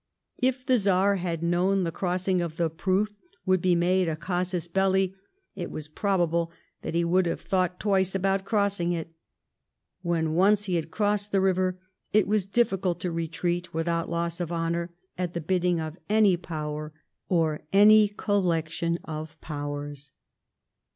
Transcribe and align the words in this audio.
If 0.41 0.65
the 0.65 0.79
Czar 0.79 1.17
had 1.17 1.43
known 1.43 1.83
the 1.83 1.91
crossing 1.91 2.41
of 2.41 2.57
the 2.57 2.71
Fruth 2.71 3.13
would 3.45 3.61
be 3.61 3.75
made 3.75 4.09
a 4.09 4.15
casus 4.15 4.67
belU, 4.67 5.13
it 5.53 5.69
was 5.69 5.87
probably 5.89 6.47
that 6.81 6.95
he 6.95 7.05
would 7.05 7.27
have 7.27 7.39
thought 7.41 7.79
twice, 7.79 8.15
about 8.15 8.43
crossing 8.43 8.93
it; 8.93 9.13
when 10.01 10.33
once 10.33 10.65
be 10.65 10.73
had 10.73 10.89
crossed 10.89 11.31
the 11.31 11.39
river, 11.39 11.77
it 12.13 12.25
was 12.27 12.47
difficult 12.47 12.99
to 13.01 13.11
retreat 13.11 13.75
without 13.75 14.09
loss 14.09 14.39
of 14.39 14.51
honour 14.51 14.91
at 15.19 15.35
the 15.35 15.39
bidding 15.39 15.79
of 15.79 15.99
any 16.09 16.35
Fewer 16.35 16.93
or 17.29 17.61
any 17.71 18.07
collection 18.07 18.97
of 19.05 19.37
Fowers. 19.39 20.13